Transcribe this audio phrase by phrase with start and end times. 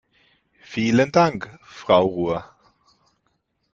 [0.63, 2.45] Vielen Dank, Frau Roure!